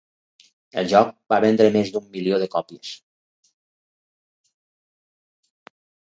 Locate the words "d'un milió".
1.97-2.39